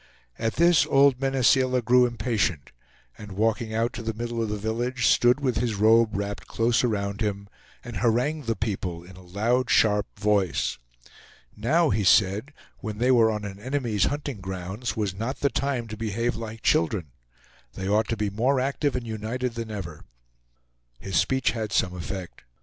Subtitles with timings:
[0.39, 2.71] At this old Mene Seela grew impatient,
[3.19, 6.83] and walking out to the middle of the village stood with his robe wrapped close
[6.83, 7.47] around him,
[7.83, 10.79] and harangued the people in a loud, sharp voice.
[11.55, 15.87] Now, he said, when they were on an enemy's hunting grounds, was not the time
[15.89, 17.11] to behave like children;
[17.75, 20.03] they ought to be more active and united than ever.
[20.99, 22.41] His speech had some effect.